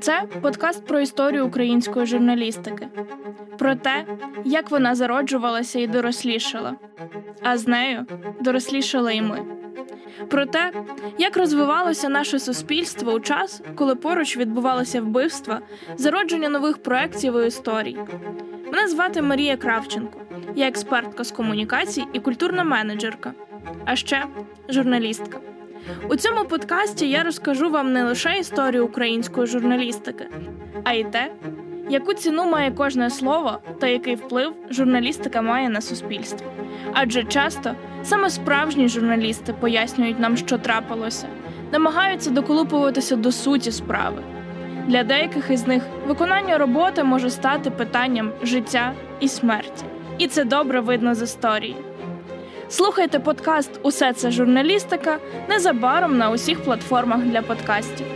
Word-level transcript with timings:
Це 0.00 0.22
подкаст 0.42 0.86
про 0.86 1.00
історію 1.00 1.46
української 1.46 2.06
журналістики, 2.06 2.88
про 3.58 3.74
те, 3.74 4.04
як 4.44 4.70
вона 4.70 4.94
зароджувалася 4.94 5.80
і 5.80 5.86
дорослішала, 5.86 6.76
а 7.42 7.58
з 7.58 7.66
нею 7.66 8.06
дорослішали 8.40 9.14
і 9.14 9.22
ми. 9.22 9.42
Про 10.28 10.46
те, 10.46 10.72
як 11.18 11.36
розвивалося 11.36 12.08
наше 12.08 12.38
суспільство 12.38 13.12
у 13.12 13.20
час, 13.20 13.62
коли 13.74 13.94
поруч 13.94 14.36
відбувалося 14.36 15.00
вбивства, 15.00 15.60
зародження 15.96 16.48
нових 16.48 16.78
проєктів 16.78 17.44
і 17.44 17.46
історій. 17.46 17.98
Мене 18.72 18.88
звати 18.88 19.22
Марія 19.22 19.56
Кравченко, 19.56 20.20
я 20.56 20.68
експертка 20.68 21.24
з 21.24 21.30
комунікацій 21.30 22.04
і 22.12 22.20
культурна 22.20 22.64
менеджерка, 22.64 23.32
а 23.84 23.96
ще 23.96 24.24
журналістка. 24.68 25.38
У 26.08 26.16
цьому 26.16 26.44
подкасті 26.44 27.08
я 27.08 27.22
розкажу 27.22 27.70
вам 27.70 27.92
не 27.92 28.04
лише 28.04 28.38
історію 28.38 28.84
української 28.84 29.46
журналістики, 29.46 30.28
а 30.84 30.92
й 30.92 31.04
те, 31.04 31.32
яку 31.88 32.14
ціну 32.14 32.46
має 32.46 32.70
кожне 32.70 33.10
слово 33.10 33.58
та 33.80 33.86
який 33.86 34.14
вплив 34.14 34.52
журналістика 34.70 35.42
має 35.42 35.68
на 35.68 35.80
суспільство. 35.80 36.46
Адже 36.92 37.24
часто 37.24 37.74
саме 38.02 38.30
справжні 38.30 38.88
журналісти 38.88 39.52
пояснюють 39.52 40.20
нам, 40.20 40.36
що 40.36 40.58
трапилося, 40.58 41.28
намагаються 41.72 42.30
доколупуватися 42.30 43.16
до 43.16 43.32
суті 43.32 43.72
справи. 43.72 44.22
Для 44.86 45.04
деяких 45.04 45.50
із 45.50 45.66
них 45.66 45.82
виконання 46.06 46.58
роботи 46.58 47.04
може 47.04 47.30
стати 47.30 47.70
питанням 47.70 48.32
життя 48.42 48.92
і 49.20 49.28
смерті, 49.28 49.84
і 50.18 50.26
це 50.26 50.44
добре 50.44 50.80
видно 50.80 51.14
з 51.14 51.22
історії. 51.22 51.76
Слухайте 52.68 53.20
подкаст 53.20 53.70
Усе 53.82 54.12
це 54.12 54.30
журналістика 54.30 55.18
незабаром 55.48 56.18
на 56.18 56.30
усіх 56.30 56.64
платформах 56.64 57.20
для 57.20 57.42
подкастів. 57.42 58.06